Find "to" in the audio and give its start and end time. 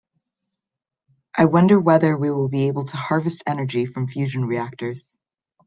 2.85-2.97